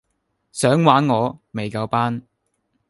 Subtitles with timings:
[0.51, 1.37] 想玩我?
[1.51, 2.23] 未夠班